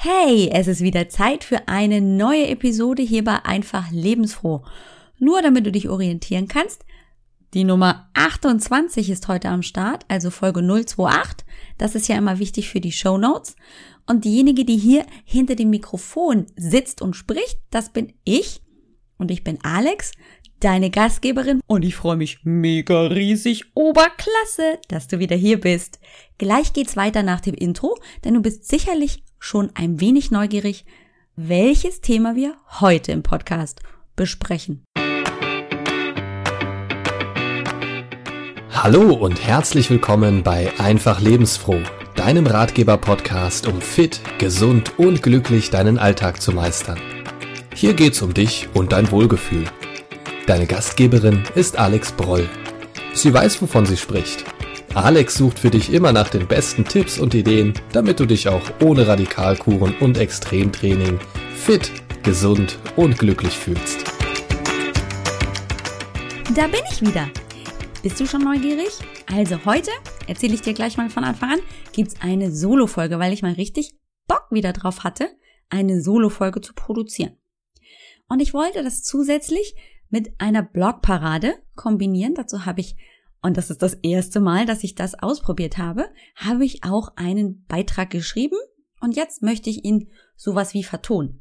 [0.00, 4.62] Hey, es ist wieder Zeit für eine neue Episode hier bei Einfach Lebensfroh.
[5.18, 6.84] Nur damit du dich orientieren kannst.
[7.52, 11.44] Die Nummer 28 ist heute am Start, also Folge 028.
[11.78, 13.56] Das ist ja immer wichtig für die Show Notes.
[14.06, 18.62] Und diejenige, die hier hinter dem Mikrofon sitzt und spricht, das bin ich.
[19.16, 20.12] Und ich bin Alex,
[20.60, 21.60] deine Gastgeberin.
[21.66, 26.00] Und ich freue mich mega riesig, oberklasse, dass du wieder hier bist.
[26.38, 30.84] Gleich geht's weiter nach dem Intro, denn du bist sicherlich schon ein wenig neugierig,
[31.36, 33.80] welches Thema wir heute im Podcast
[34.16, 34.84] besprechen.
[38.70, 41.80] Hallo und herzlich willkommen bei Einfach Lebensfroh,
[42.14, 47.00] deinem Ratgeber-Podcast, um fit, gesund und glücklich deinen Alltag zu meistern.
[47.74, 49.64] Hier geht's um dich und dein Wohlgefühl.
[50.48, 52.48] Deine Gastgeberin ist Alex Broll.
[53.12, 54.46] Sie weiß, wovon sie spricht
[54.94, 58.62] Alex sucht für dich immer nach den besten Tipps und Ideen, damit du dich auch
[58.82, 61.20] ohne Radikalkuren und Extremtraining
[61.54, 61.92] fit,
[62.22, 64.04] gesund und glücklich fühlst.
[66.54, 67.28] Da bin ich wieder.
[68.02, 68.88] Bist du schon neugierig?
[69.30, 69.90] Also heute
[70.28, 71.60] erzähle ich dir gleich mal von Anfang an,
[71.92, 73.92] gibt's eine Solo-Folge, weil ich mal richtig
[74.26, 75.28] Bock wieder drauf hatte,
[75.68, 77.36] eine Solo-Folge zu produzieren.
[78.30, 79.74] Und ich wollte das zusätzlich
[80.10, 82.34] mit einer Blogparade kombinieren.
[82.34, 82.96] Dazu habe ich
[83.40, 87.64] und das ist das erste Mal, dass ich das ausprobiert habe, habe ich auch einen
[87.66, 88.56] Beitrag geschrieben
[89.00, 91.40] und jetzt möchte ich ihn sowas wie vertonen.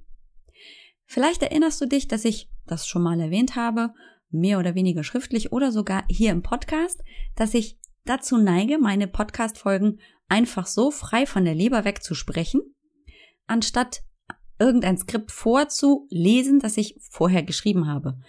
[1.05, 3.93] Vielleicht erinnerst du dich, dass ich das schon mal erwähnt habe,
[4.29, 7.01] mehr oder weniger schriftlich oder sogar hier im Podcast,
[7.35, 12.61] dass ich dazu neige, meine Podcast-Folgen einfach so frei von der Leber weg zu sprechen,
[13.47, 14.03] anstatt
[14.59, 18.19] irgendein Skript vorzulesen, das ich vorher geschrieben habe,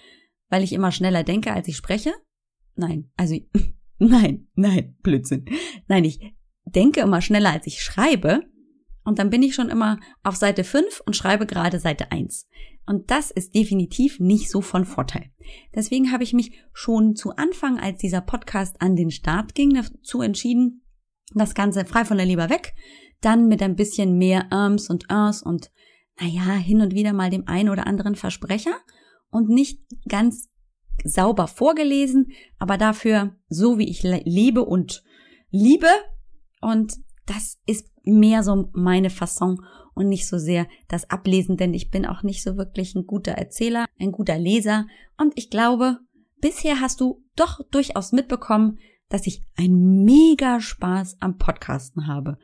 [0.49, 2.13] weil ich immer schneller denke, als ich spreche
[2.79, 3.37] Nein, also
[3.99, 5.45] nein, nein, Blödsinn.
[5.89, 6.21] Nein, ich
[6.65, 8.45] denke immer schneller, als ich schreibe.
[9.05, 12.47] Und dann bin ich schon immer auf Seite 5 und schreibe gerade Seite 1.
[12.87, 15.31] Und das ist definitiv nicht so von Vorteil.
[15.75, 20.23] Deswegen habe ich mich schon zu Anfang, als dieser Podcast an den Start ging, dazu
[20.23, 20.85] entschieden,
[21.35, 22.75] das Ganze frei von der Leber weg,
[23.21, 25.71] dann mit ein bisschen mehr Irms und Ers und
[26.21, 28.77] naja, hin und wieder mal dem einen oder anderen Versprecher
[29.31, 30.49] und nicht ganz
[31.05, 35.03] sauber vorgelesen, aber dafür so, wie ich lebe und
[35.51, 35.89] liebe.
[36.61, 36.97] Und
[37.27, 42.07] das ist mehr so meine Fasson und nicht so sehr das Ablesen, denn ich bin
[42.07, 44.87] auch nicht so wirklich ein guter Erzähler, ein guter Leser.
[45.19, 45.99] Und ich glaube,
[46.41, 48.79] bisher hast du doch durchaus mitbekommen,
[49.09, 52.39] dass ich ein mega Spaß am Podcasten habe.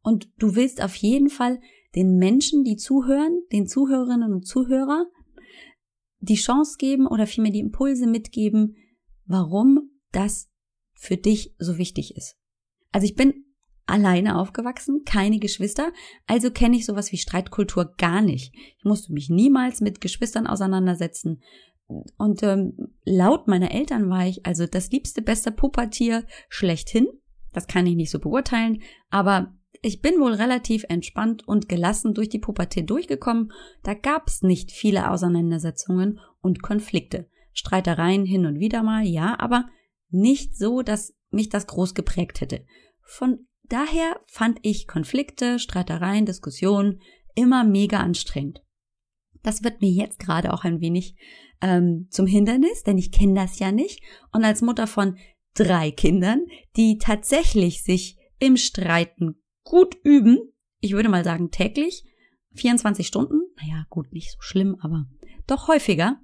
[0.04, 1.60] und du willst auf jeden Fall
[1.96, 5.06] den Menschen, die zuhören, den Zuhörerinnen und Zuhörer,
[6.20, 8.76] die Chance geben oder vielmehr die Impulse mitgeben,
[9.26, 10.50] warum das
[10.94, 12.38] für dich so wichtig ist.
[12.92, 13.46] Also ich bin
[13.86, 15.92] alleine aufgewachsen, keine Geschwister,
[16.26, 18.54] also kenne ich sowas wie Streitkultur gar nicht.
[18.78, 21.42] Ich musste mich niemals mit Geschwistern auseinandersetzen.
[22.18, 27.08] Und ähm, laut meiner Eltern war ich also das liebste, beste Puppatier schlechthin.
[27.52, 29.54] Das kann ich nicht so beurteilen, aber
[29.86, 33.52] ich bin wohl relativ entspannt und gelassen durch die Pubertät durchgekommen.
[33.84, 37.30] Da gab's nicht viele Auseinandersetzungen und Konflikte.
[37.54, 39.68] Streitereien hin und wieder mal, ja, aber
[40.10, 42.66] nicht so, dass mich das groß geprägt hätte.
[43.04, 47.00] Von daher fand ich Konflikte, Streitereien, Diskussionen
[47.36, 48.64] immer mega anstrengend.
[49.44, 51.16] Das wird mir jetzt gerade auch ein wenig
[51.62, 54.02] ähm, zum Hindernis, denn ich kenne das ja nicht.
[54.32, 55.18] Und als Mutter von
[55.54, 62.06] drei Kindern, die tatsächlich sich im Streiten gut üben, ich würde mal sagen täglich,
[62.54, 65.08] 24 Stunden, naja, gut, nicht so schlimm, aber
[65.48, 66.22] doch häufiger,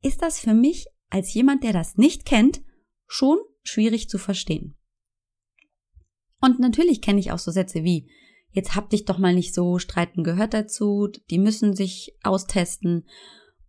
[0.00, 2.62] ist das für mich als jemand, der das nicht kennt,
[3.06, 4.76] schon schwierig zu verstehen.
[6.40, 8.10] Und natürlich kenne ich auch so Sätze wie,
[8.50, 13.06] jetzt hab dich doch mal nicht so, Streiten gehört dazu, die müssen sich austesten.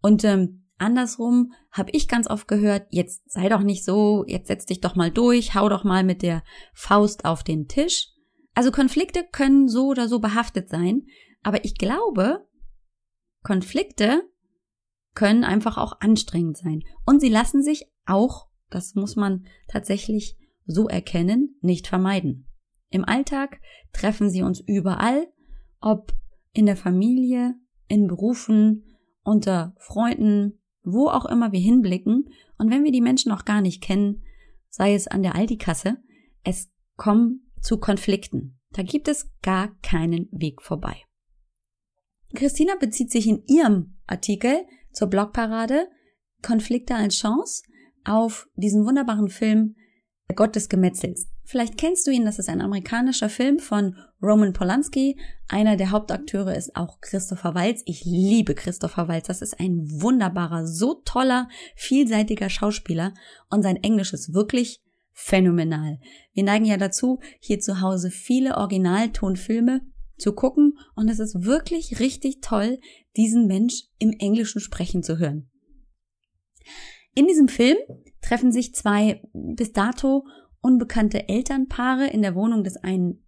[0.02, 4.66] Und ähm, andersrum habe ich ganz oft gehört, jetzt sei doch nicht so, jetzt setz
[4.66, 6.44] dich doch mal durch, hau doch mal mit der
[6.74, 8.13] Faust auf den Tisch.
[8.54, 11.08] Also Konflikte können so oder so behaftet sein,
[11.42, 12.48] aber ich glaube,
[13.42, 14.24] Konflikte
[15.16, 16.84] können einfach auch anstrengend sein.
[17.06, 22.48] Und sie lassen sich auch, das muss man tatsächlich so erkennen, nicht vermeiden.
[22.90, 23.60] Im Alltag
[23.92, 25.28] treffen sie uns überall,
[25.82, 26.14] ob
[26.54, 27.56] in der Familie,
[27.88, 28.86] in Berufen,
[29.24, 32.30] unter Freunden, wo auch immer wir hinblicken.
[32.58, 34.24] Und wenn wir die Menschen noch gar nicht kennen,
[34.70, 35.98] sei es an der Aldi-Kasse,
[36.44, 38.60] es kommen zu Konflikten.
[38.74, 41.02] Da gibt es gar keinen Weg vorbei.
[42.36, 45.88] Christina bezieht sich in ihrem Artikel zur Blogparade
[46.42, 47.64] Konflikte als Chance
[48.04, 49.76] auf diesen wunderbaren Film
[50.36, 51.28] Gott des Gemetzels.
[51.46, 55.20] Vielleicht kennst du ihn, das ist ein amerikanischer Film von Roman Polanski.
[55.50, 57.84] Einer der Hauptakteure ist auch Christopher Waltz.
[57.86, 59.28] Ich liebe Christopher Waltz.
[59.28, 63.14] Das ist ein wunderbarer, so toller, vielseitiger Schauspieler
[63.50, 64.82] und sein Englisch ist wirklich
[65.14, 66.00] phänomenal.
[66.34, 69.82] Wir neigen ja dazu, hier zu Hause viele Originaltonfilme
[70.18, 72.80] zu gucken und es ist wirklich richtig toll,
[73.16, 75.50] diesen Mensch im Englischen sprechen zu hören.
[77.16, 77.78] In diesem Film
[78.22, 80.26] treffen sich zwei bis dato
[80.62, 83.23] unbekannte Elternpaare in der Wohnung des einen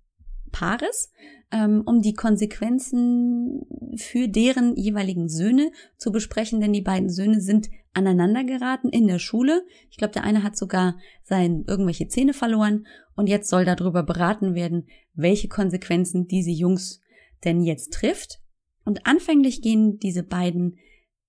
[0.56, 1.12] Paares,
[1.52, 3.66] ähm, um die Konsequenzen
[3.98, 9.20] für deren jeweiligen Söhne zu besprechen, denn die beiden Söhne sind aneinander geraten in der
[9.20, 9.66] Schule.
[9.92, 12.88] Ich glaube, der eine hat sogar sein irgendwelche Zähne verloren
[13.18, 17.02] und jetzt soll darüber beraten werden, welche Konsequenzen diese Jungs
[17.44, 18.40] denn jetzt trifft.
[18.86, 20.78] Und anfänglich gehen diese beiden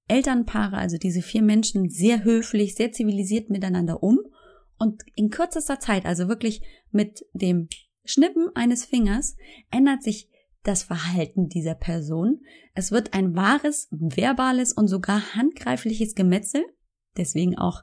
[0.06, 4.20] Elternpaare, also diese vier Menschen, sehr höflich, sehr zivilisiert miteinander um.
[4.79, 6.62] Und in kürzester Zeit, also wirklich
[6.93, 7.69] mit dem
[8.06, 9.37] Schnippen eines Fingers
[9.70, 10.31] ändert sich
[10.62, 12.41] das Verhalten dieser Person.
[12.75, 16.64] Es wird ein wahres, verbales und sogar handgreifliches Gemetzel.
[17.17, 17.82] Deswegen auch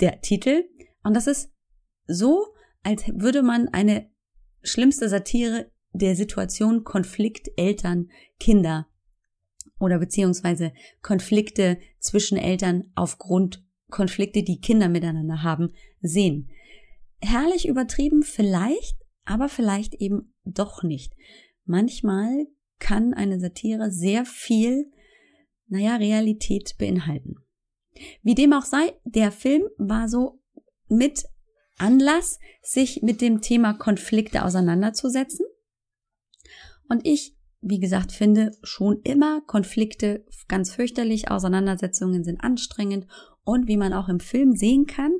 [0.00, 0.64] der Titel.
[1.02, 1.52] Und das ist
[2.06, 4.10] so, als würde man eine
[4.62, 8.88] schlimmste Satire der Situation Konflikt Eltern, Kinder
[9.78, 16.50] oder beziehungsweise Konflikte zwischen Eltern aufgrund Konflikte, die Kinder miteinander haben, sehen.
[17.20, 21.14] Herrlich übertrieben vielleicht, aber vielleicht eben doch nicht.
[21.64, 22.46] Manchmal
[22.78, 24.90] kann eine Satire sehr viel,
[25.68, 27.36] naja, Realität beinhalten.
[28.22, 30.40] Wie dem auch sei, der Film war so
[30.88, 31.24] mit
[31.78, 35.46] Anlass, sich mit dem Thema Konflikte auseinanderzusetzen.
[36.88, 43.06] Und ich, wie gesagt, finde schon immer Konflikte ganz fürchterlich, Auseinandersetzungen sind anstrengend
[43.44, 45.12] und wie man auch im Film sehen kann,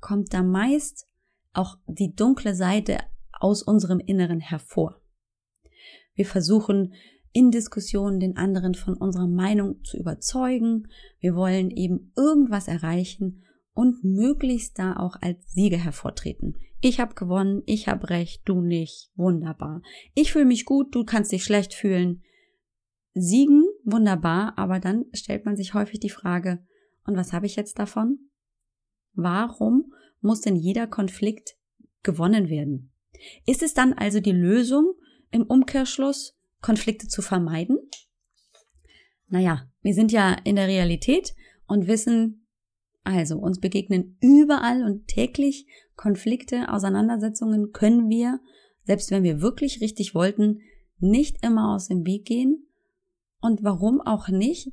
[0.00, 1.06] kommt da meist
[1.52, 2.98] auch die dunkle Seite
[3.44, 5.02] aus unserem Inneren hervor.
[6.14, 6.94] Wir versuchen
[7.34, 10.88] in Diskussionen den anderen von unserer Meinung zu überzeugen.
[11.20, 16.56] Wir wollen eben irgendwas erreichen und möglichst da auch als Sieger hervortreten.
[16.80, 19.10] Ich habe gewonnen, ich habe recht, du nicht.
[19.14, 19.82] Wunderbar.
[20.14, 22.22] Ich fühle mich gut, du kannst dich schlecht fühlen.
[23.12, 26.64] Siegen, wunderbar, aber dann stellt man sich häufig die Frage,
[27.04, 28.30] und was habe ich jetzt davon?
[29.12, 31.58] Warum muss denn jeder Konflikt
[32.02, 32.93] gewonnen werden?
[33.46, 34.94] Ist es dann also die Lösung
[35.30, 37.78] im Umkehrschluss, Konflikte zu vermeiden?
[39.28, 41.34] Naja, wir sind ja in der Realität
[41.66, 42.46] und wissen,
[43.02, 45.66] also uns begegnen überall und täglich
[45.96, 48.40] Konflikte, Auseinandersetzungen können wir,
[48.84, 50.60] selbst wenn wir wirklich richtig wollten,
[50.98, 52.66] nicht immer aus dem Weg gehen
[53.40, 54.72] und warum auch nicht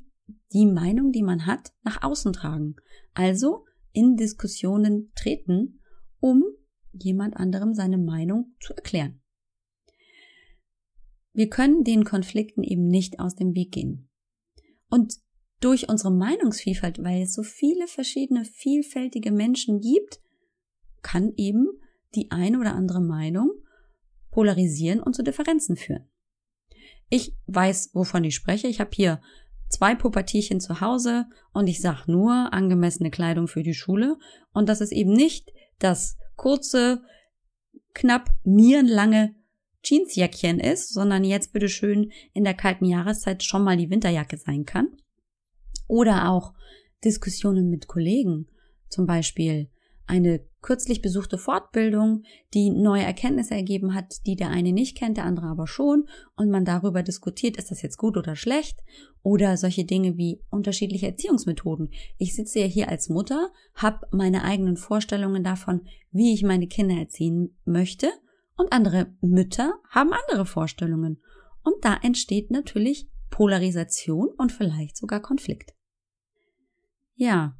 [0.52, 2.76] die Meinung, die man hat, nach außen tragen.
[3.14, 5.80] Also in Diskussionen treten,
[6.20, 6.42] um
[6.92, 9.22] jemand anderem seine Meinung zu erklären.
[11.34, 14.08] wir können den Konflikten eben nicht aus dem Weg gehen.
[14.88, 15.14] Und
[15.60, 20.20] durch unsere Meinungsvielfalt, weil es so viele verschiedene, vielfältige Menschen gibt,
[21.02, 21.68] kann eben
[22.14, 23.50] die eine oder andere Meinung
[24.30, 26.08] polarisieren und zu Differenzen führen.
[27.08, 28.66] Ich weiß, wovon ich spreche.
[28.68, 29.20] Ich habe hier
[29.68, 34.18] zwei Pubertierchen zu Hause und ich sage nur angemessene Kleidung für die Schule.
[34.52, 37.02] Und das ist eben nicht das kurze,
[37.94, 39.34] knapp nierenlange
[39.84, 44.96] Jeansjäckchen ist, sondern jetzt bitteschön in der kalten Jahreszeit schon mal die Winterjacke sein kann.
[45.88, 46.54] Oder auch
[47.04, 48.48] Diskussionen mit Kollegen.
[48.88, 49.70] Zum Beispiel
[50.06, 52.22] eine kürzlich besuchte Fortbildung,
[52.54, 56.50] die neue Erkenntnisse ergeben hat, die der eine nicht kennt, der andere aber schon, und
[56.50, 58.78] man darüber diskutiert, ist das jetzt gut oder schlecht,
[59.22, 61.90] oder solche Dinge wie unterschiedliche Erziehungsmethoden.
[62.18, 66.96] Ich sitze ja hier als Mutter, habe meine eigenen Vorstellungen davon, wie ich meine Kinder
[66.96, 68.10] erziehen möchte,
[68.56, 71.20] und andere Mütter haben andere Vorstellungen.
[71.64, 75.72] Und da entsteht natürlich Polarisation und vielleicht sogar Konflikt.
[77.14, 77.56] Ja,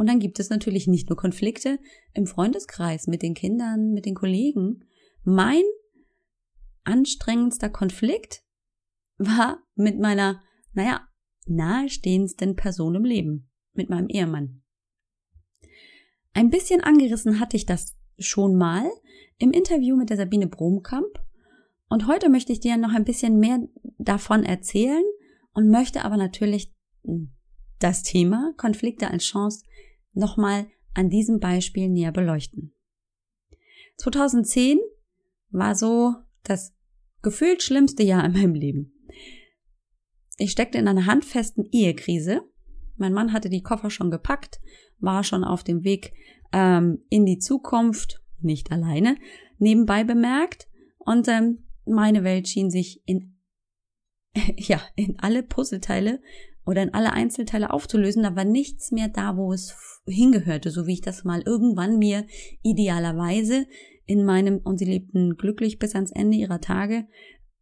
[0.00, 1.78] und dann gibt es natürlich nicht nur Konflikte
[2.14, 4.86] im Freundeskreis mit den Kindern, mit den Kollegen.
[5.24, 5.60] Mein
[6.84, 8.42] anstrengendster Konflikt
[9.18, 10.42] war mit meiner,
[10.72, 11.06] naja,
[11.44, 14.62] nahestehendsten Person im Leben, mit meinem Ehemann.
[16.32, 18.90] Ein bisschen angerissen hatte ich das schon mal
[19.36, 21.18] im Interview mit der Sabine Bromkamp.
[21.90, 25.04] Und heute möchte ich dir noch ein bisschen mehr davon erzählen
[25.52, 26.74] und möchte aber natürlich
[27.80, 29.66] das Thema Konflikte als Chance
[30.12, 32.74] nochmal an diesem Beispiel näher beleuchten.
[33.96, 34.78] 2010
[35.50, 36.74] war so das
[37.22, 38.92] gefühlt schlimmste Jahr in meinem Leben.
[40.38, 42.42] Ich steckte in einer handfesten Ehekrise.
[42.96, 44.60] Mein Mann hatte die Koffer schon gepackt,
[44.98, 46.12] war schon auf dem Weg
[46.52, 49.16] ähm, in die Zukunft, nicht alleine,
[49.58, 50.68] nebenbei bemerkt.
[50.98, 53.36] Und ähm, meine Welt schien sich in
[54.56, 56.22] ja in alle Puzzleteile
[56.66, 58.22] oder in alle Einzelteile aufzulösen.
[58.22, 59.76] Da war nichts mehr da, wo es
[60.06, 62.26] hingehörte, so wie ich das mal irgendwann mir
[62.62, 63.66] idealerweise
[64.06, 67.06] in meinem, und sie lebten glücklich bis ans Ende ihrer Tage,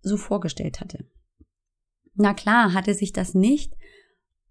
[0.00, 1.06] so vorgestellt hatte.
[2.14, 3.74] Na klar, hatte sich das nicht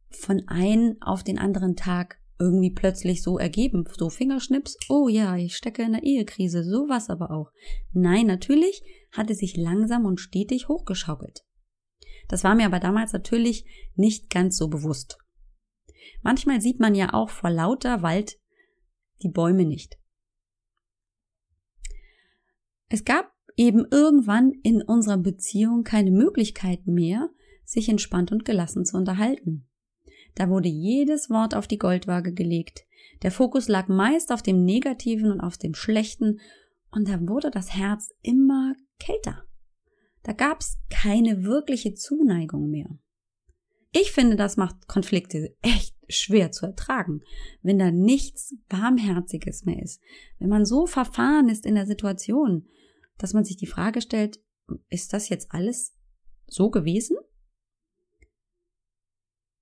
[0.09, 3.85] von einem auf den anderen Tag irgendwie plötzlich so ergeben.
[3.97, 7.51] So Fingerschnips, oh ja, ich stecke in einer Ehekrise, sowas aber auch.
[7.93, 11.46] Nein, natürlich hatte sich langsam und stetig hochgeschaukelt.
[12.27, 13.65] Das war mir aber damals natürlich
[13.95, 15.17] nicht ganz so bewusst.
[16.21, 18.37] Manchmal sieht man ja auch vor lauter Wald
[19.21, 19.97] die Bäume nicht.
[22.89, 27.29] Es gab eben irgendwann in unserer Beziehung keine Möglichkeit mehr,
[27.65, 29.67] sich entspannt und gelassen zu unterhalten.
[30.35, 32.85] Da wurde jedes Wort auf die Goldwaage gelegt.
[33.23, 36.39] Der Fokus lag meist auf dem Negativen und auf dem Schlechten,
[36.91, 39.46] und da wurde das Herz immer kälter.
[40.27, 42.89] Da gab's keine wirkliche Zuneigung mehr.
[43.93, 47.21] Ich finde, das macht Konflikte echt schwer zu ertragen,
[47.61, 50.01] wenn da nichts Warmherziges mehr ist.
[50.37, 52.67] Wenn man so verfahren ist in der Situation,
[53.17, 54.41] dass man sich die Frage stellt,
[54.89, 55.95] ist das jetzt alles
[56.45, 57.15] so gewesen?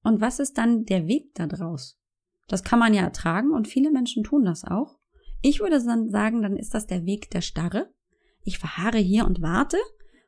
[0.02, 2.00] Und was ist dann der Weg da draus?
[2.48, 4.98] Das kann man ja ertragen und viele Menschen tun das auch.
[5.44, 7.94] Ich würde dann sagen, dann ist das der Weg der Starre.
[8.42, 9.78] Ich verharre hier und warte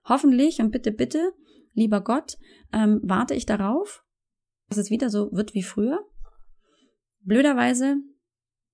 [0.07, 1.33] Hoffentlich und bitte, bitte,
[1.73, 2.37] lieber Gott,
[2.73, 4.03] ähm, warte ich darauf,
[4.69, 5.99] dass es wieder so wird wie früher.
[7.21, 7.97] Blöderweise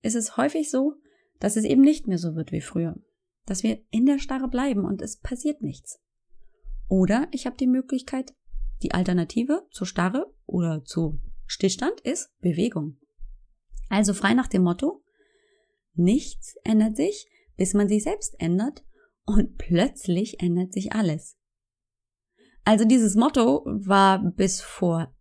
[0.02, 0.94] ist es häufig so,
[1.40, 2.96] dass es eben nicht mehr so wird wie früher.
[3.46, 6.00] Dass wir in der Starre bleiben und es passiert nichts.
[6.88, 8.34] Oder ich habe die Möglichkeit,
[8.82, 12.98] die Alternative zur Starre oder zu Stillstand ist Bewegung.
[13.88, 15.02] Also frei nach dem Motto,
[15.94, 17.26] nichts ändert sich,
[17.56, 18.84] bis man sich selbst ändert
[19.24, 21.36] und plötzlich ändert sich alles.
[22.64, 25.14] Also dieses Motto war bis vor,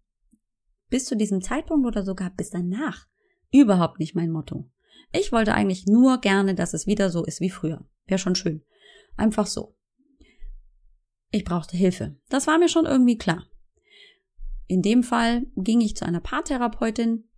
[0.90, 3.08] bis zu diesem Zeitpunkt oder sogar bis danach
[3.52, 4.70] überhaupt nicht mein Motto.
[5.12, 7.86] Ich wollte eigentlich nur gerne, dass es wieder so ist wie früher.
[8.06, 8.64] Wäre schon schön.
[9.16, 9.76] Einfach so.
[11.32, 12.16] Ich brauchte Hilfe.
[12.30, 13.48] Das war mir schon irgendwie klar.
[14.68, 17.30] In dem Fall ging ich zu einer Paartherapeutin,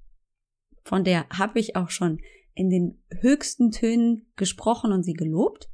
[0.83, 2.21] von der habe ich auch schon
[2.53, 5.69] in den höchsten Tönen gesprochen und sie gelobt.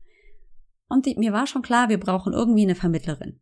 [0.92, 3.40] Und die, mir war schon klar, wir brauchen irgendwie eine Vermittlerin.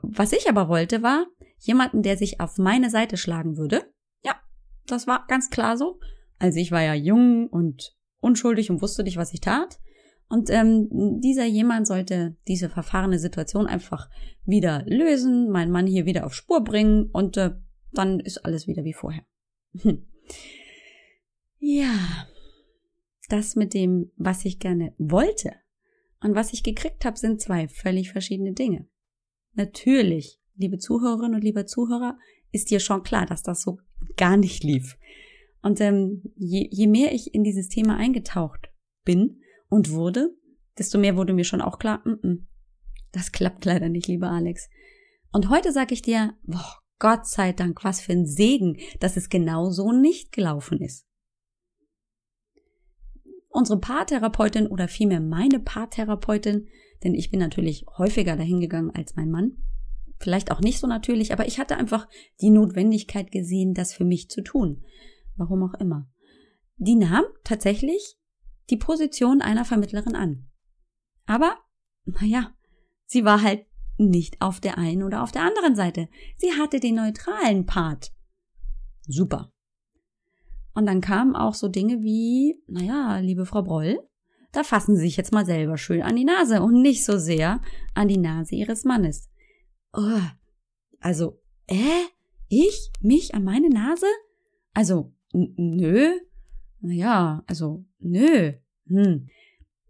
[0.00, 1.26] Was ich aber wollte, war
[1.58, 3.92] jemanden, der sich auf meine Seite schlagen würde.
[4.24, 4.34] Ja,
[4.86, 6.00] das war ganz klar so.
[6.38, 9.78] Also ich war ja jung und unschuldig und wusste nicht, was ich tat.
[10.30, 10.88] Und ähm,
[11.20, 14.08] dieser jemand sollte diese verfahrene Situation einfach
[14.46, 17.50] wieder lösen, meinen Mann hier wieder auf Spur bringen und äh,
[17.92, 19.26] dann ist alles wieder wie vorher.
[19.82, 20.06] Hm.
[21.58, 21.92] Ja,
[23.28, 25.52] das mit dem, was ich gerne wollte,
[26.24, 28.88] und was ich gekriegt habe, sind zwei völlig verschiedene Dinge.
[29.56, 32.18] natürlich, liebe Zuhörerinnen und liebe Zuhörer,
[32.50, 33.78] ist dir schon klar, dass das so
[34.16, 34.96] gar nicht lief.
[35.62, 38.70] Und ähm, je, je mehr ich in dieses Thema eingetaucht
[39.04, 40.34] bin und wurde,
[40.78, 42.38] desto mehr wurde mir schon auch klar, mm -mm,
[43.12, 44.68] das klappt leider nicht, lieber Alex.
[45.32, 49.28] Und heute sage ich dir, boah, Gott sei Dank, was für ein Segen, dass es
[49.28, 51.06] genau so nicht gelaufen ist.
[53.56, 56.66] Unsere Paartherapeutin oder vielmehr meine Paartherapeutin,
[57.04, 59.58] denn ich bin natürlich häufiger dahin gegangen als mein Mann,
[60.18, 62.08] vielleicht auch nicht so natürlich, aber ich hatte einfach
[62.40, 64.82] die Notwendigkeit gesehen, das für mich zu tun.
[65.36, 66.10] Warum auch immer.
[66.78, 68.18] Die nahm tatsächlich
[68.70, 70.48] die Position einer Vermittlerin an.
[71.24, 71.56] Aber,
[72.06, 72.52] naja,
[73.06, 73.66] sie war halt
[73.98, 76.08] nicht auf der einen oder auf der anderen Seite.
[76.38, 78.12] Sie hatte den neutralen Part.
[79.02, 79.53] Super.
[80.74, 84.00] Und dann kamen auch so Dinge wie, naja, liebe Frau Broll,
[84.52, 87.60] da fassen Sie sich jetzt mal selber schön an die Nase und nicht so sehr
[87.94, 89.30] an die Nase Ihres Mannes.
[89.92, 90.20] Oh,
[91.00, 92.04] also, äh,
[92.48, 94.06] ich, mich an meine Nase?
[94.72, 96.12] Also, nö.
[96.80, 98.52] Naja, also, nö.
[98.88, 99.28] Hm.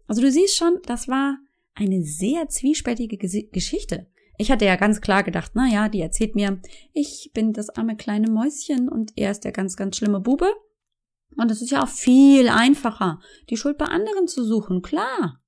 [0.07, 1.37] Also du siehst schon, das war
[1.73, 4.07] eine sehr zwiespältige Geschichte.
[4.37, 6.59] Ich hatte ja ganz klar gedacht, na ja, die erzählt mir,
[6.93, 10.51] ich bin das arme kleine Mäuschen und er ist der ganz, ganz schlimme Bube.
[11.35, 15.41] Und es ist ja auch viel einfacher, die Schuld bei anderen zu suchen, klar.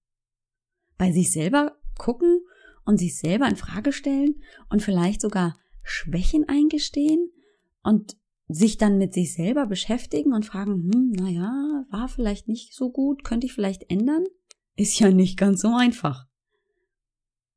[0.98, 2.42] Bei sich selber gucken
[2.86, 7.32] und sich selber in Frage stellen und vielleicht sogar Schwächen eingestehen
[7.84, 8.18] und
[8.50, 13.24] sich dann mit sich selber beschäftigen und fragen, hm, naja, war vielleicht nicht so gut,
[13.24, 14.26] könnte ich vielleicht ändern?
[14.76, 16.28] Ist ja nicht ganz so einfach.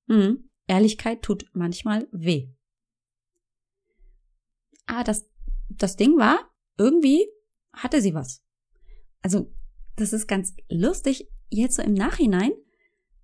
[0.09, 2.49] Hm, Ehrlichkeit tut manchmal weh.
[4.87, 5.29] Ah, das,
[5.69, 7.27] das Ding war, irgendwie
[7.73, 8.43] hatte sie was.
[9.23, 9.53] Also,
[9.97, 12.53] das ist ganz lustig, jetzt so im Nachhinein.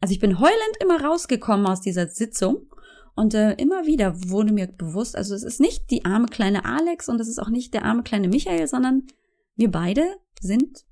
[0.00, 2.66] Also ich bin heulend immer rausgekommen aus dieser Sitzung
[3.14, 7.08] und äh, immer wieder wurde mir bewusst, also es ist nicht die arme kleine Alex
[7.08, 9.06] und es ist auch nicht der arme kleine Michael, sondern
[9.54, 10.04] wir beide
[10.40, 10.84] sind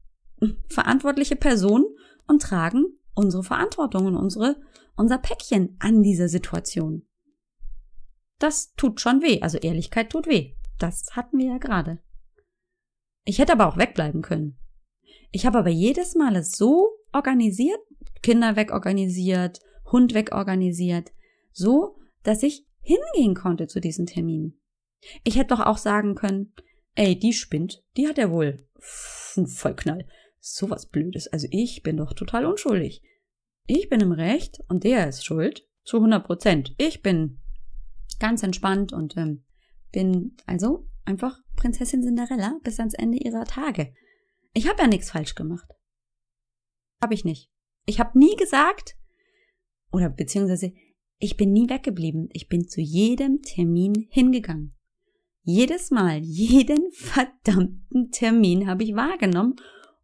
[0.69, 1.85] verantwortliche Personen
[2.27, 4.57] und tragen unsere Verantwortung und unsere,
[4.97, 7.07] unser Päckchen an dieser Situation.
[8.39, 10.55] Das tut schon weh, also Ehrlichkeit tut weh.
[10.79, 11.99] Das hatten wir ja gerade.
[13.25, 14.59] Ich hätte aber auch wegbleiben können.
[15.31, 17.79] Ich habe aber jedes Mal es so organisiert,
[18.23, 19.61] Kinder wegorganisiert,
[19.91, 21.13] Hund wegorganisiert,
[21.53, 24.61] so, dass ich hingehen konnte zu diesen Terminen.
[25.25, 26.53] Ich hätte doch auch sagen können,
[26.95, 30.07] ey, die spinnt, die hat ja wohl Vollknall.
[30.41, 31.27] Sowas Blödes.
[31.27, 33.03] Also ich bin doch total unschuldig.
[33.67, 35.67] Ich bin im Recht und der ist schuld.
[35.85, 36.75] Zu 100 Prozent.
[36.79, 37.41] Ich bin
[38.19, 39.45] ganz entspannt und ähm,
[39.93, 43.95] bin also einfach Prinzessin Cinderella bis ans Ende ihrer Tage.
[44.53, 45.69] Ich habe ja nichts falsch gemacht.
[47.03, 47.51] Habe ich nicht.
[47.87, 48.97] Ich habe nie gesagt,
[49.93, 50.73] oder beziehungsweise
[51.19, 52.29] ich bin nie weggeblieben.
[52.33, 54.75] Ich bin zu jedem Termin hingegangen.
[55.43, 59.57] Jedes Mal, jeden verdammten Termin habe ich wahrgenommen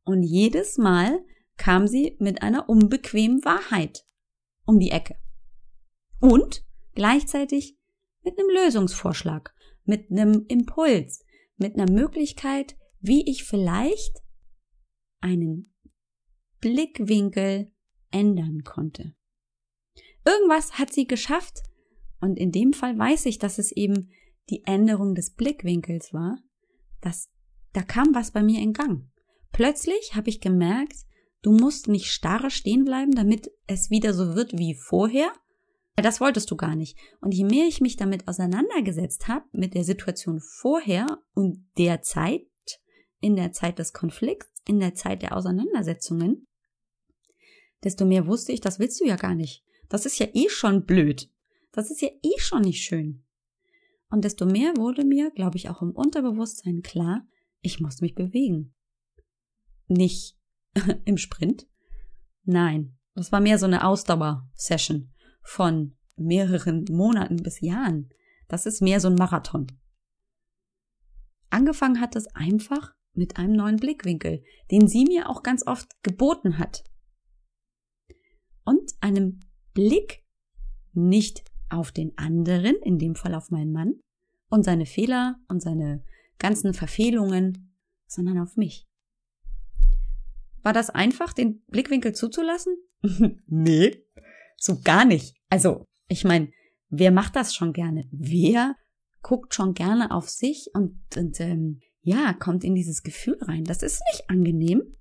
[0.05, 1.25] und jedes Mal
[1.57, 4.05] kam sie mit einer unbequemen Wahrheit
[4.65, 5.17] um die Ecke.
[6.21, 7.77] Und gleichzeitig
[8.23, 9.55] mit einem Lösungsvorschlag,
[9.91, 11.25] mit einem Impuls,
[11.57, 14.23] mit einer Möglichkeit, wie ich vielleicht
[15.21, 15.75] einen
[16.61, 17.73] Blickwinkel
[18.13, 19.15] ändern konnte.
[20.25, 21.63] Irgendwas hat sie geschafft
[22.21, 24.11] und in dem Fall weiß ich, dass es eben
[24.49, 26.39] die Änderung des Blickwinkels war,
[27.01, 27.31] dass
[27.73, 29.11] da kam was bei mir in Gang.
[29.53, 31.07] Plötzlich habe ich gemerkt,
[31.43, 35.33] du musst nicht starr stehen bleiben, damit es wieder so wird wie vorher.
[36.03, 36.97] Das wolltest du gar nicht.
[37.21, 42.47] Und je mehr ich mich damit auseinandergesetzt habe, mit der Situation vorher und der Zeit,
[43.21, 46.47] in der Zeit des Konflikts, in der Zeit der Auseinandersetzungen,
[47.83, 49.65] desto mehr wusste ich, das willst du ja gar nicht.
[49.89, 51.31] Das ist ja eh schon blöd.
[51.73, 53.25] Das ist ja eh schon nicht schön.
[54.11, 57.27] Und desto mehr wurde mir, glaube ich, auch im Unterbewusstsein klar,
[57.61, 58.75] ich muss mich bewegen.
[59.87, 60.37] Nicht
[61.05, 61.67] im Sprint.
[62.45, 68.11] Nein, das war mehr so eine Ausdauer-Session von mehreren Monaten bis Jahren.
[68.49, 69.67] Das ist mehr so ein Marathon.
[71.51, 76.59] Angefangen hat es einfach mit einem neuen Blickwinkel, den sie mir auch ganz oft geboten
[76.59, 76.85] hat.
[78.65, 79.41] Und einem
[79.75, 80.25] Blick
[80.93, 84.01] nicht auf den anderen, in dem Fall auf meinen Mann,
[84.49, 86.05] und seine Fehler und seine
[86.39, 87.77] ganzen Verfehlungen,
[88.07, 88.89] sondern auf mich.
[90.63, 92.77] War das einfach, den Blickwinkel zuzulassen?
[93.47, 94.05] nee,
[94.61, 95.35] so gar nicht.
[95.49, 96.53] Also, ich meine,
[96.91, 98.07] wer macht das schon gerne?
[98.13, 98.77] Wer
[99.23, 103.65] guckt schon gerne auf sich und, und ähm, ja, kommt in dieses Gefühl rein?
[103.65, 104.97] Das ist nicht angenehm.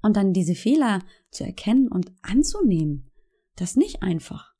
[0.00, 3.10] Und dann diese Fehler zu erkennen und anzunehmen,
[3.56, 4.52] das ist nicht einfach.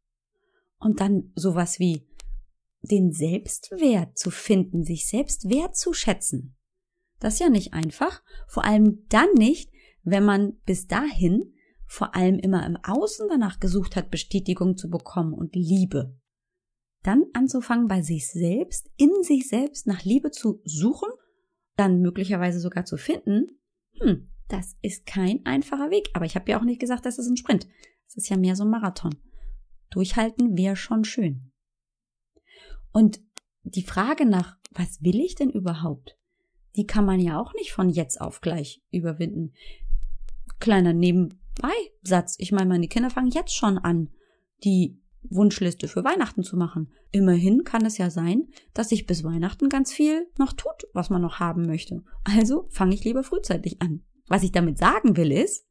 [0.78, 2.06] Und dann sowas wie
[2.82, 6.56] den Selbstwert zu finden, sich selbst wertzuschätzen.
[7.18, 9.70] Das ist ja nicht einfach, vor allem dann nicht,
[10.02, 11.54] wenn man bis dahin
[11.92, 16.16] vor allem immer im Außen danach gesucht hat, Bestätigung zu bekommen und Liebe.
[17.02, 21.10] Dann anzufangen, bei sich selbst, in sich selbst nach Liebe zu suchen,
[21.76, 23.60] dann möglicherweise sogar zu finden,
[24.00, 26.08] hm, das ist kein einfacher Weg.
[26.14, 27.68] Aber ich habe ja auch nicht gesagt, das ist ein Sprint.
[28.08, 29.14] Es ist ja mehr so ein Marathon.
[29.90, 31.52] Durchhalten wäre schon schön.
[32.90, 33.20] Und
[33.64, 36.18] die Frage nach, was will ich denn überhaupt?
[36.74, 39.52] Die kann man ja auch nicht von jetzt auf gleich überwinden.
[40.58, 40.94] Kleiner
[41.58, 42.36] Nebenbei-Satz.
[42.38, 44.10] Ich meine, meine Kinder fangen jetzt schon an,
[44.64, 46.92] die Wunschliste für Weihnachten zu machen.
[47.10, 51.22] Immerhin kann es ja sein, dass sich bis Weihnachten ganz viel noch tut, was man
[51.22, 52.02] noch haben möchte.
[52.24, 54.02] Also fange ich lieber frühzeitig an.
[54.26, 55.66] Was ich damit sagen will ist,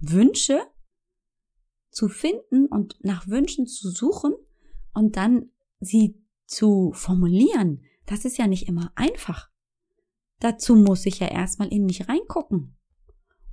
[0.00, 0.60] Wünsche
[1.90, 4.34] zu finden und nach Wünschen zu suchen
[4.94, 9.50] und dann sie zu formulieren, das ist ja nicht immer einfach.
[10.40, 12.77] Dazu muss ich ja erstmal in mich reingucken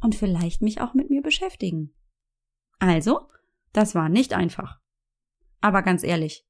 [0.06, 1.94] und vielleicht mich auch mit mir beschäftigen.
[2.78, 3.28] Also,
[3.74, 4.80] das war nicht einfach.
[5.62, 6.46] Aber ganz ehrlich,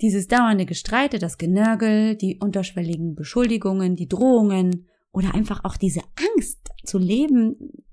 [0.00, 6.02] dieses dauernde Gestreite, das Genörgel, die unterschwelligen Beschuldigungen, die Drohungen oder einfach auch diese
[6.34, 7.84] Angst zu leben,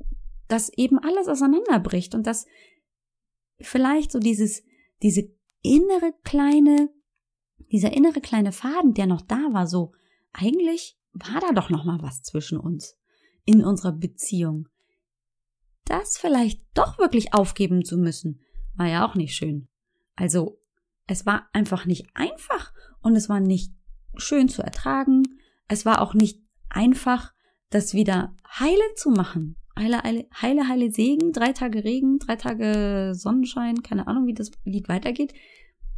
[0.47, 2.47] dass eben alles auseinanderbricht und dass
[3.59, 4.63] vielleicht so dieses,
[5.03, 6.89] diese innere kleine,
[7.71, 9.93] dieser innere kleine Faden, der noch da war, so,
[10.33, 12.97] eigentlich war da doch noch mal was zwischen uns
[13.45, 14.67] in unserer Beziehung.
[15.85, 18.39] Das vielleicht doch wirklich aufgeben zu müssen,
[18.75, 19.67] war ja auch nicht schön.
[20.15, 20.59] Also,
[21.07, 23.73] es war einfach nicht einfach und es war nicht
[24.15, 25.23] schön zu ertragen.
[25.67, 27.33] Es war auch nicht einfach,
[27.69, 29.57] das wieder heile zu machen.
[29.77, 34.51] Heile, heile, heile, heile Segen, drei Tage Regen, drei Tage Sonnenschein, keine Ahnung, wie das
[34.63, 35.33] Lied weitergeht.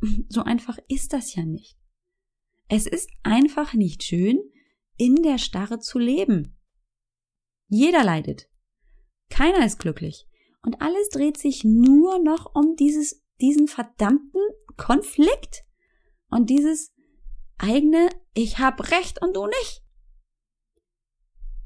[0.27, 1.77] So einfach ist das ja nicht.
[2.67, 4.39] Es ist einfach nicht schön,
[4.97, 6.57] in der Starre zu leben.
[7.67, 8.49] Jeder leidet.
[9.29, 10.27] Keiner ist glücklich.
[10.61, 14.41] Und alles dreht sich nur noch um dieses, diesen verdammten
[14.77, 15.63] Konflikt
[16.29, 16.93] und dieses
[17.57, 19.83] eigene Ich hab Recht und du nicht.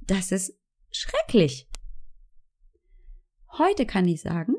[0.02, 0.58] Das ist
[0.92, 1.70] schrecklich.
[3.58, 4.56] Heute kann ich sagen,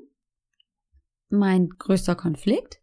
[1.28, 2.80] mein größter Konflikt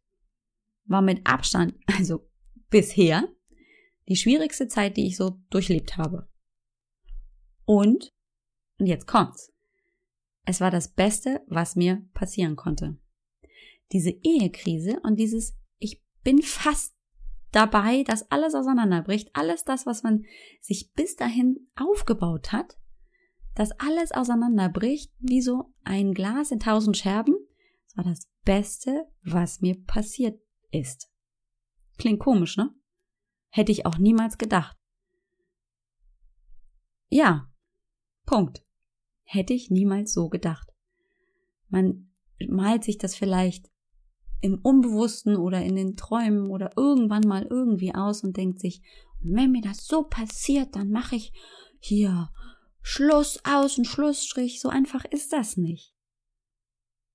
[0.85, 2.29] war mit Abstand, also
[2.69, 3.27] bisher,
[4.07, 6.29] die schwierigste Zeit, die ich so durchlebt habe.
[7.65, 8.13] Und,
[8.79, 9.53] und jetzt kommt's.
[10.45, 12.97] Es war das Beste, was mir passieren konnte.
[13.91, 16.95] Diese Ehekrise und dieses, ich bin fast
[17.51, 20.25] dabei, dass alles auseinanderbricht, alles das, was man
[20.61, 22.77] sich bis dahin aufgebaut hat,
[23.55, 27.35] dass alles auseinanderbricht, wie so ein Glas in tausend Scherben,
[27.85, 30.39] das war das Beste, was mir passiert
[30.71, 31.09] ist.
[31.97, 32.73] Klingt komisch, ne?
[33.49, 34.77] Hätte ich auch niemals gedacht.
[37.09, 37.49] Ja,
[38.27, 38.66] Punkt.
[39.29, 40.73] Hätte ich niemals so gedacht.
[41.67, 42.09] Man
[42.47, 43.69] malt sich das vielleicht
[44.39, 48.81] im Unbewussten oder in den Träumen oder irgendwann mal irgendwie aus und denkt sich,
[49.19, 51.33] wenn mir das so passiert, dann mache ich
[51.79, 52.31] hier
[52.81, 54.61] Schluss aus und Schlussstrich.
[54.61, 55.93] So einfach ist das nicht.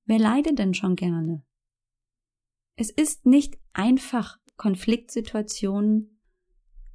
[0.05, 1.46] Wer leidet denn schon gerne?
[2.77, 6.20] Es ist nicht einfach, Konfliktsituationen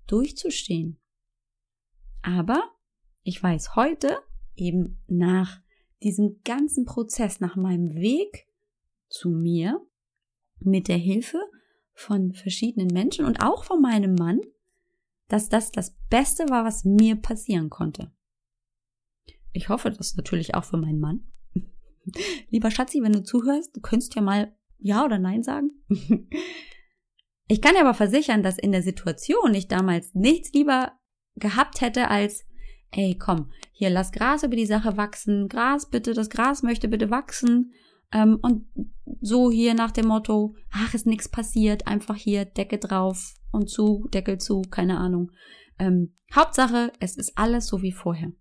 [0.06, 1.00] durchzustehen.
[2.22, 2.72] Aber
[3.24, 4.20] ich weiß heute,
[4.58, 5.62] eben nach
[6.04, 8.48] diesem ganzen Prozess, nach meinem Weg
[9.10, 9.82] zu mir,
[10.60, 11.40] mit der Hilfe
[11.94, 14.42] von verschiedenen Menschen und auch von meinem Mann,
[15.28, 18.12] dass das das Beste war, was mir passieren konnte.
[19.52, 21.32] Ich hoffe das natürlich auch für meinen Mann.
[22.50, 25.72] Lieber Schatzi, wenn du zuhörst, du könntest ja mal Ja oder Nein sagen.
[27.48, 30.94] ich kann dir aber versichern, dass in der Situation ich damals nichts lieber
[31.36, 32.46] gehabt hätte als
[32.92, 37.10] ey, komm, hier lass Gras über die Sache wachsen, Gras bitte, das Gras möchte bitte
[37.10, 37.74] wachsen
[38.12, 38.66] ähm, und
[39.22, 44.08] so hier nach dem Motto, ach, ist nichts passiert, einfach hier Decke drauf und zu,
[44.14, 45.32] Deckel zu, keine Ahnung.
[45.80, 48.32] Ähm, Hauptsache, es ist alles so wie vorher.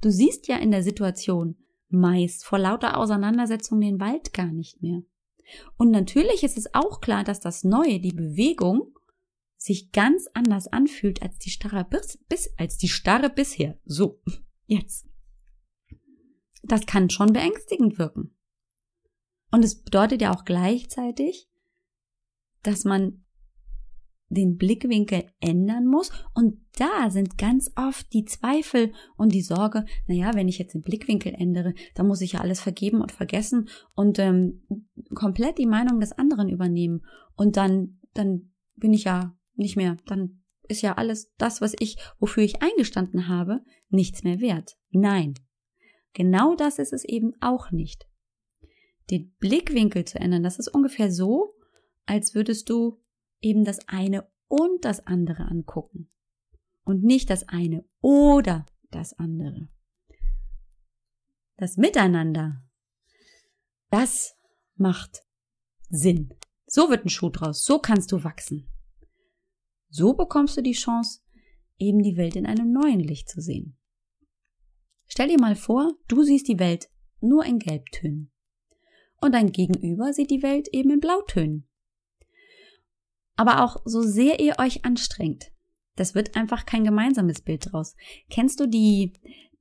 [0.00, 1.56] Du siehst ja in der Situation
[1.88, 5.02] meist vor lauter Auseinandersetzung den Wald gar nicht mehr.
[5.76, 8.94] Und natürlich ist es auch klar, dass das Neue, die Bewegung,
[9.64, 13.78] sich ganz anders anfühlt als die starre bis, bis als die starre bisher.
[13.86, 14.20] So,
[14.66, 15.08] jetzt.
[16.62, 18.36] Das kann schon beängstigend wirken.
[19.50, 21.48] Und es bedeutet ja auch gleichzeitig,
[22.62, 23.24] dass man
[24.28, 26.10] den Blickwinkel ändern muss.
[26.34, 30.82] Und da sind ganz oft die Zweifel und die Sorge, naja, wenn ich jetzt den
[30.82, 34.62] Blickwinkel ändere, dann muss ich ja alles vergeben und vergessen und ähm,
[35.14, 37.06] komplett die Meinung des anderen übernehmen.
[37.34, 41.96] Und dann, dann bin ich ja nicht mehr, dann ist ja alles das, was ich,
[42.18, 44.76] wofür ich eingestanden habe, nichts mehr wert.
[44.90, 45.34] Nein.
[46.12, 48.06] Genau das ist es eben auch nicht.
[49.10, 51.54] Den Blickwinkel zu ändern, das ist ungefähr so,
[52.06, 53.00] als würdest du
[53.40, 56.10] eben das eine und das andere angucken.
[56.84, 59.68] Und nicht das eine oder das andere.
[61.56, 62.62] Das Miteinander,
[63.90, 64.36] das
[64.76, 65.22] macht
[65.88, 66.34] Sinn.
[66.66, 67.64] So wird ein Schuh draus.
[67.64, 68.68] So kannst du wachsen.
[69.96, 71.20] So bekommst du die Chance,
[71.78, 73.76] eben die Welt in einem neuen Licht zu sehen.
[75.06, 76.88] Stell dir mal vor, du siehst die Welt
[77.20, 78.32] nur in Gelbtönen.
[79.20, 81.68] Und dein Gegenüber sieht die Welt eben in Blautönen.
[83.36, 85.52] Aber auch so sehr ihr euch anstrengt,
[85.94, 87.94] das wird einfach kein gemeinsames Bild draus.
[88.30, 89.12] Kennst du die,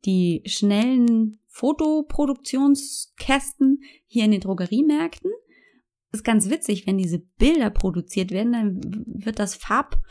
[0.04, 5.30] die schnellen Fotoproduktionskästen hier in den Drogeriemärkten?
[6.10, 10.02] Das ist ganz witzig, wenn diese Bilder produziert werden, dann wird das Farbton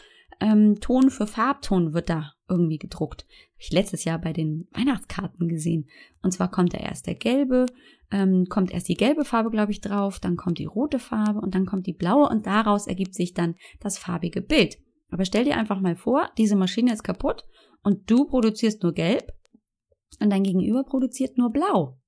[0.42, 0.76] ähm,
[1.08, 3.22] für Farbton wird da irgendwie gedruckt.
[3.22, 5.88] Habe ich letztes Jahr bei den Weihnachtskarten gesehen.
[6.20, 7.66] Und zwar kommt da erst der gelbe,
[8.10, 11.54] ähm, kommt erst die gelbe Farbe, glaube ich, drauf, dann kommt die rote Farbe und
[11.54, 14.78] dann kommt die blaue und daraus ergibt sich dann das farbige Bild.
[15.10, 17.44] Aber stell dir einfach mal vor, diese Maschine ist kaputt
[17.82, 19.32] und du produzierst nur gelb
[20.20, 21.98] und dein Gegenüber produziert nur blau.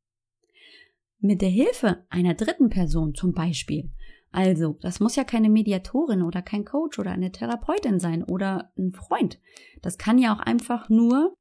[1.20, 3.92] Mit der Hilfe einer dritten Person zum Beispiel.
[4.34, 8.92] Also, das muss ja keine Mediatorin oder kein Coach oder eine Therapeutin sein oder ein
[8.92, 9.40] Freund.
[9.80, 11.36] Das kann ja auch einfach nur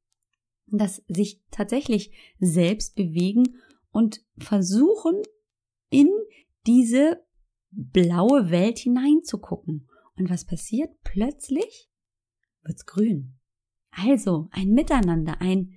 [0.66, 3.56] das sich tatsächlich selbst bewegen
[3.90, 5.22] und versuchen,
[5.90, 6.08] in
[6.68, 7.24] diese
[7.72, 9.88] blaue Welt hineinzugucken.
[10.16, 10.90] Und was passiert?
[11.02, 11.90] Plötzlich
[12.62, 13.34] wird's grün.
[13.90, 15.74] Also ein Miteinander, ein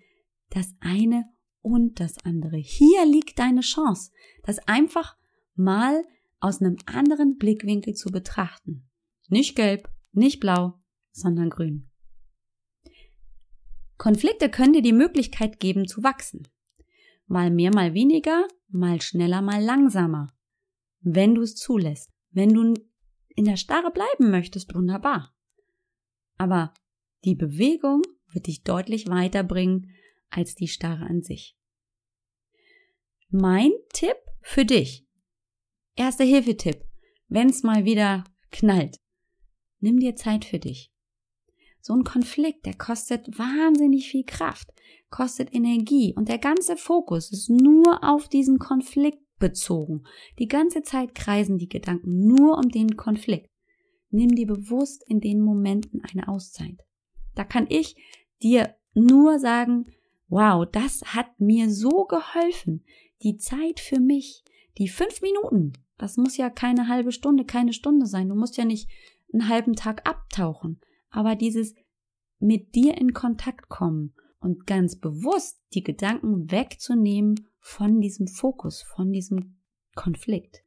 [0.52, 1.26] das eine
[1.62, 2.58] und das andere.
[2.58, 4.12] Hier liegt deine Chance,
[4.44, 5.18] das einfach
[5.56, 6.04] mal
[6.40, 8.88] aus einem anderen Blickwinkel zu betrachten.
[9.30, 10.80] Nicht gelb, nicht blau,
[11.12, 11.90] sondern grün.
[13.98, 16.48] Konflikte können dir die Möglichkeit geben zu wachsen.
[17.26, 20.34] Mal mehr, mal weniger, mal schneller, mal langsamer.
[21.02, 22.12] Wenn du es zulässt.
[22.32, 22.74] Wenn du
[23.30, 25.36] in der Starre bleiben möchtest, wunderbar.
[26.38, 26.74] Aber
[27.26, 29.92] die Bewegung wird dich deutlich weiterbringen
[30.30, 31.58] als die Starre an sich.
[33.30, 35.07] Mein Tipp für dich.
[36.00, 36.86] Erster Hilfetipp.
[37.28, 39.00] Wenn es mal wieder knallt.
[39.80, 40.92] Nimm dir Zeit für dich.
[41.82, 44.72] So ein Konflikt, der kostet wahnsinnig viel Kraft,
[45.10, 50.04] kostet Energie und der ganze Fokus ist nur auf diesen Konflikt bezogen.
[50.38, 53.50] Die ganze Zeit kreisen die Gedanken nur um den Konflikt.
[54.12, 56.78] Nimm dir bewusst in den Momenten eine Auszeit.
[57.34, 57.96] Da kann ich
[58.44, 59.88] dir nur sagen,
[60.28, 62.86] wow, das hat mir so geholfen.
[63.24, 64.44] Die Zeit für mich,
[64.78, 68.30] die fünf Minuten, das muss ja keine halbe Stunde, keine Stunde sein.
[68.30, 68.90] Du musst ja nicht
[69.34, 70.80] einen halben Tag abtauchen
[71.10, 71.76] aber dieses
[72.40, 79.12] mit dir in Kontakt kommen und ganz bewusst die Gedanken wegzunehmen von diesem Fokus, von
[79.12, 79.58] diesem
[79.96, 80.64] Konflikt.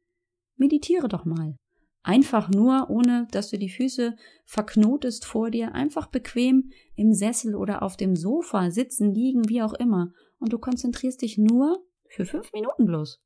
[0.57, 1.55] Meditiere doch mal.
[2.03, 4.15] Einfach nur, ohne dass du die Füße
[4.45, 9.73] verknotest vor dir, einfach bequem im Sessel oder auf dem Sofa sitzen, liegen, wie auch
[9.73, 10.11] immer.
[10.39, 13.21] Und du konzentrierst dich nur für fünf Minuten bloß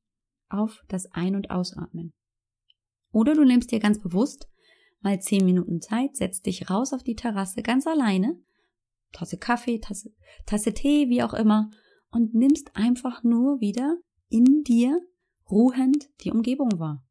[0.49, 2.13] auf das Ein- und Ausatmen.
[3.11, 4.49] Oder du nimmst dir ganz bewusst
[5.01, 8.41] mal zehn Minuten Zeit, setz dich raus auf die Terrasse ganz alleine,
[9.11, 10.11] Tasse Kaffee, Tasse,
[10.45, 11.69] Tasse Tee, wie auch immer,
[12.11, 13.97] und nimmst einfach nur wieder
[14.29, 14.99] in dir
[15.49, 17.05] ruhend die Umgebung wahr.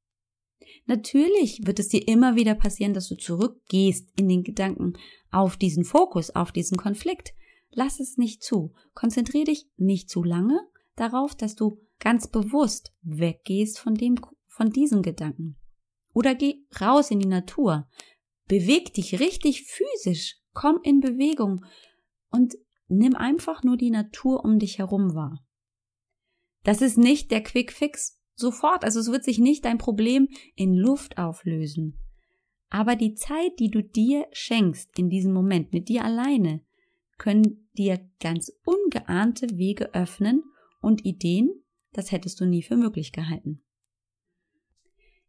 [0.87, 4.95] Natürlich wird es dir immer wieder passieren, dass du zurückgehst in den Gedanken
[5.31, 7.33] auf diesen Fokus, auf diesen Konflikt.
[7.71, 8.75] Lass es nicht zu.
[8.95, 10.61] Konzentriere dich nicht zu lange
[10.97, 14.17] darauf, dass du ganz bewusst weggehst von dem,
[14.49, 15.57] von diesem Gedanken.
[16.13, 17.89] Oder geh raus in die Natur.
[18.47, 20.37] Beweg dich richtig physisch.
[20.53, 21.65] Komm in Bewegung
[22.31, 22.55] und
[22.89, 25.45] nimm einfach nur die Natur um dich herum wahr.
[26.63, 28.85] Das ist nicht der Quick Fix sofort.
[28.85, 31.99] Also es wird sich nicht dein Problem in Luft auflösen.
[32.71, 36.65] Aber die Zeit, die du dir schenkst in diesem Moment mit dir alleine,
[37.19, 40.43] können dir ganz ungeahnte Wege öffnen
[40.81, 41.64] und Ideen,
[41.95, 43.63] das hättest du nie für möglich gehalten.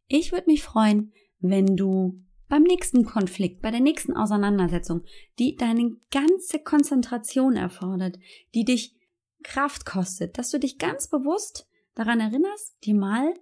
[0.08, 5.02] Ich würde mich freuen, wenn du beim nächsten Konflikt, bei der nächsten Auseinandersetzung,
[5.38, 8.18] die deine ganze Konzentration erfordert,
[8.54, 8.94] die dich
[9.42, 13.34] Kraft kostet, dass du dich ganz bewusst daran erinnerst, dir mal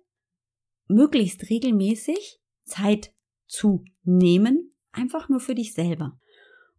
[0.86, 3.12] möglichst regelmäßig Zeit
[3.46, 6.18] zu nehmen, einfach nur für dich selber,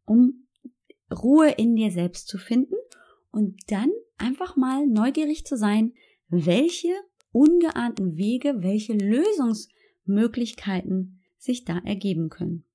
[0.05, 0.47] um
[1.11, 2.75] Ruhe in dir selbst zu finden
[3.31, 5.93] und dann einfach mal neugierig zu sein,
[6.43, 6.89] welche
[7.31, 12.65] ungeahnten Wege, welche Lösungsmöglichkeiten sich da ergeben können.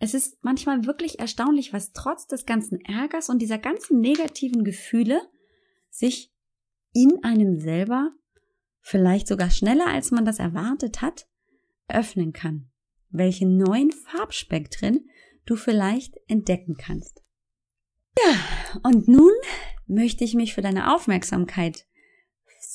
[0.00, 5.20] Es ist manchmal wirklich erstaunlich, was trotz des ganzen Ärgers und dieser ganzen negativen Gefühle
[5.90, 6.32] sich
[6.92, 8.12] in einem selber,
[8.80, 11.26] vielleicht sogar schneller als man das erwartet hat,
[11.88, 12.70] öffnen kann.
[13.10, 15.08] Welche neuen Farbspektren
[15.46, 17.24] du vielleicht entdecken kannst.
[18.18, 18.34] Ja,
[18.82, 19.32] und nun
[19.86, 21.87] möchte ich mich für deine Aufmerksamkeit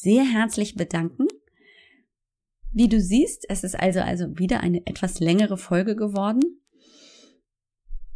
[0.04, 1.28] sehr herzlich bedanken.
[2.72, 6.42] Wie du siehst, es ist also also wieder eine etwas längere Folge geworden.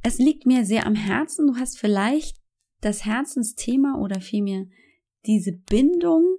[0.04, 1.48] Es liegt mir sehr am Herzen.
[1.48, 2.38] Du hast vielleicht
[2.82, 4.66] das Herzensthema oder vielmehr
[5.26, 6.38] diese Bindung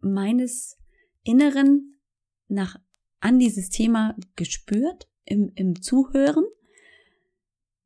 [0.00, 0.78] meines
[1.22, 1.98] Inneren
[2.48, 2.76] nach
[3.20, 6.44] an dieses Thema gespürt im, im Zuhören.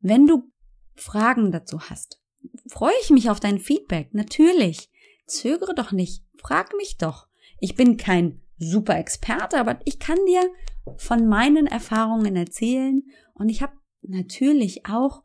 [0.01, 0.51] Wenn du
[0.95, 2.21] Fragen dazu hast,
[2.69, 4.13] freue ich mich auf dein Feedback.
[4.15, 4.91] Natürlich.
[5.27, 6.25] Zögere doch nicht.
[6.39, 7.27] Frag mich doch.
[7.61, 10.43] Ich bin kein super Experte, aber ich kann dir
[10.97, 13.03] von meinen Erfahrungen erzählen
[13.35, 13.73] und ich habe
[14.03, 15.23] natürlich auch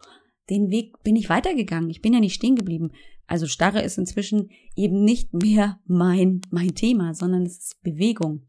[0.50, 1.90] den Weg bin ich weitergegangen.
[1.90, 2.92] Ich bin ja nicht stehen geblieben.
[3.28, 8.46] Also Starre ist inzwischen eben nicht mehr mein, mein Thema, sondern es ist Bewegung.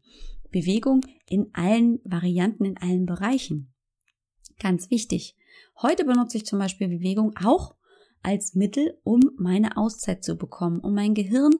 [0.51, 3.73] Bewegung in allen Varianten, in allen Bereichen.
[4.59, 5.35] Ganz wichtig.
[5.81, 7.75] Heute benutze ich zum Beispiel Bewegung auch
[8.21, 11.53] als Mittel, um meine Auszeit zu bekommen, um mein Gehirn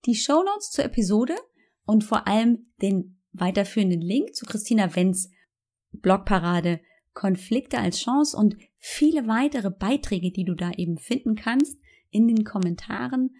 [0.05, 1.35] Die Show Notes zur Episode
[1.85, 5.29] und vor allem den weiterführenden Link zu Christina Wenz
[5.91, 6.81] Blogparade
[7.13, 11.77] Konflikte als Chance und viele weitere Beiträge, die du da eben finden kannst
[12.09, 13.35] in den Kommentaren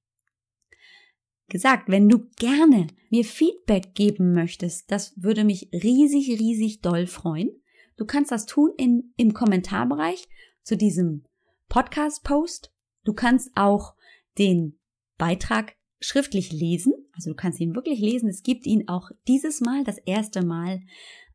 [1.50, 7.50] Gesagt, wenn du gerne mir Feedback geben möchtest, das würde mich riesig, riesig doll freuen.
[7.98, 10.28] Du kannst das tun in, im Kommentarbereich
[10.64, 11.26] zu diesem
[11.70, 12.72] Podcast-Post.
[13.04, 13.96] Du kannst auch
[14.38, 14.80] den
[15.18, 16.94] Beitrag schriftlich lesen.
[17.14, 18.30] Also du kannst ihn wirklich lesen.
[18.30, 20.82] Es gibt ihn auch dieses Mal, das erste Mal,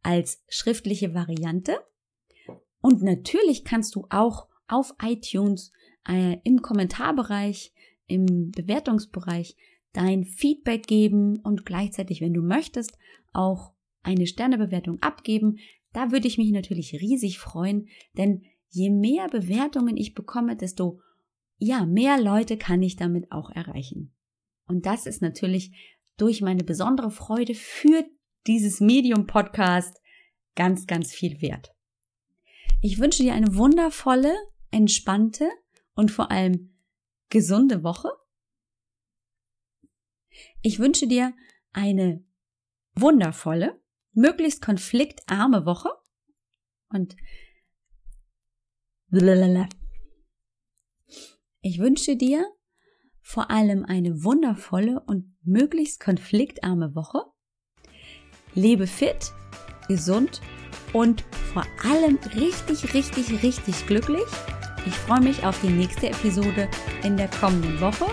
[0.02, 1.76] als schriftliche Variante.
[2.80, 5.72] Und natürlich kannst du auch auf iTunes
[6.08, 7.72] äh, im Kommentarbereich,
[8.06, 9.56] im Bewertungsbereich
[9.92, 12.98] dein Feedback geben und gleichzeitig, wenn du möchtest,
[13.32, 15.58] auch eine Sternebewertung abgeben.
[15.92, 21.00] Da würde ich mich natürlich riesig freuen, denn je mehr Bewertungen ich bekomme, desto
[21.58, 24.12] ja, mehr Leute kann ich damit auch erreichen.
[24.66, 25.72] Und das ist natürlich
[26.16, 28.04] durch meine besondere Freude für
[28.46, 30.00] dieses Medium Podcast
[30.54, 31.72] ganz, ganz viel wert.
[32.80, 34.34] Ich wünsche dir eine wundervolle,
[34.70, 35.48] entspannte
[35.94, 36.74] und vor allem
[37.28, 38.10] gesunde Woche.
[40.62, 41.32] Ich wünsche dir
[41.72, 42.24] eine
[42.94, 43.80] wundervolle,
[44.12, 45.90] möglichst konfliktarme Woche.
[46.88, 47.16] Und
[51.60, 52.46] ich wünsche dir
[53.22, 57.22] vor allem eine wundervolle und möglichst konfliktarme Woche.
[58.54, 59.32] Lebe fit,
[59.88, 60.40] gesund
[60.92, 64.24] und vor allem richtig, richtig, richtig glücklich.
[64.86, 66.68] Ich freue mich auf die nächste Episode
[67.04, 68.06] in der kommenden Woche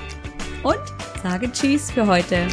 [0.64, 0.80] und
[1.24, 2.47] sage Tschüss für heute.